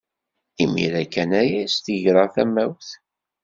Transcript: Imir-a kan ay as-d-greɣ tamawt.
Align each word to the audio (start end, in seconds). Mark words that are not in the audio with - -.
Imir-a 0.63 1.03
kan 1.13 1.31
ay 1.41 1.51
as-d-greɣ 1.63 2.27
tamawt. 2.35 2.87